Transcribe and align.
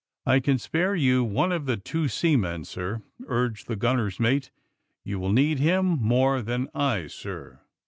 '''^I 0.27 0.43
can 0.43 0.57
spare 0.57 0.95
you 0.95 1.23
one 1.23 1.51
of 1.51 1.67
the 1.67 1.77
two 1.77 2.07
seamen, 2.07 2.65
sir," 2.65 3.03
urged 3.27 3.67
the 3.67 3.75
gunner's 3.75 4.19
mate. 4.19 4.49
'^You 5.05 5.17
will 5.17 5.31
need 5.31 5.59
him 5.59 5.85
more 5.85 6.41
than 6.41 6.69
I, 6.73 7.05
sir." 7.05 7.59